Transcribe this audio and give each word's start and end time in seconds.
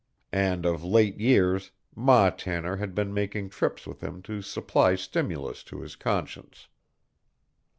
And 0.33 0.65
of 0.65 0.83
late 0.83 1.19
years 1.19 1.69
Ma 1.95 2.31
Tanner 2.31 2.77
had 2.77 2.95
been 2.95 3.13
making 3.13 3.51
trips 3.51 3.85
with 3.85 4.01
him 4.01 4.23
to 4.23 4.41
supply 4.41 4.95
stimulus 4.95 5.61
to 5.65 5.79
his 5.81 5.95
conscience. 5.95 6.69